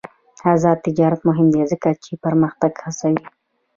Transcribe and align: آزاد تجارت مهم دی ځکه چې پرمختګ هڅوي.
آزاد 0.53 0.77
تجارت 0.87 1.19
مهم 1.29 1.47
دی 1.53 1.61
ځکه 1.71 1.89
چې 2.03 2.11
پرمختګ 2.25 2.73
هڅوي. 2.83 3.23